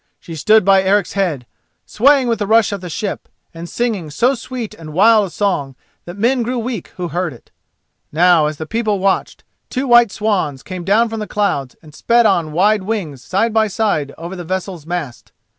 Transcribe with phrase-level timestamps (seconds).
[0.19, 1.45] She stood by Eric's head,
[1.85, 5.75] swaying with the rush of the ship, and singing so sweet and wild a song
[6.05, 7.51] that men grew weak who heard it.
[8.11, 12.25] Now, as the people watched, two white swans came down from the clouds and sped
[12.25, 15.33] on wide wings side by side over the vessel's mast.